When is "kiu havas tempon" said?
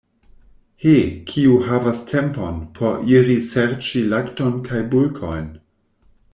1.31-2.57